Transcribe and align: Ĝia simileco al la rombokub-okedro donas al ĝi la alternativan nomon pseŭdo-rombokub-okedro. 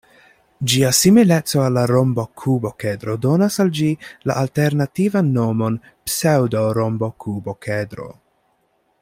Ĝia 0.71 0.87
simileco 0.99 1.59
al 1.65 1.75
la 1.79 1.83
rombokub-okedro 1.91 3.17
donas 3.25 3.57
al 3.65 3.69
ĝi 3.81 3.91
la 4.31 4.39
alternativan 4.45 5.31
nomon 5.37 5.79
pseŭdo-rombokub-okedro. 6.09 8.11